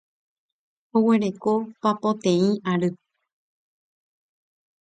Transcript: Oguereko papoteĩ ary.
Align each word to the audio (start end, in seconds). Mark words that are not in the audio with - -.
Oguereko 1.01 1.53
papoteĩ 1.87 2.43
ary. 2.73 2.89